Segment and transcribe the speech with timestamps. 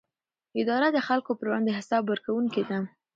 [0.61, 2.79] اداره د خلکو پر وړاندې حساب ورکوونکې ده.